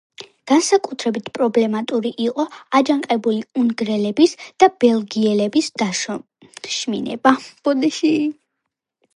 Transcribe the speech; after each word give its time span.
განსაკუთრებით 0.51 1.27
პრობლემატური 1.37 2.11
იყო 2.27 2.45
აჯანყებული 2.79 3.43
უნგრელების 3.65 4.35
და 4.65 4.71
ბელგიელების 4.85 5.71
დაშოშმინება. 5.83 7.39